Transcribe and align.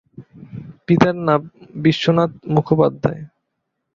পিতার 0.85 1.15
নাম 1.27 1.41
বিশ্বনাথ 1.75 2.31
মুখোপাধ্যায়। 2.53 3.21